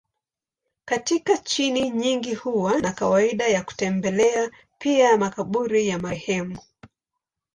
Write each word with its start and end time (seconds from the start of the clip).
Katika 0.85 1.35
nchi 1.35 1.71
nyingi 1.89 2.33
huwa 2.35 2.79
na 2.79 2.91
kawaida 2.91 3.47
ya 3.47 3.63
kutembelea 3.63 4.51
pia 4.79 5.17
makaburi 5.17 5.87
ya 5.87 5.99
marehemu. 5.99 6.57